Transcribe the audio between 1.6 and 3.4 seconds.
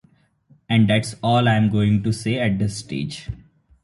going to say at this stage.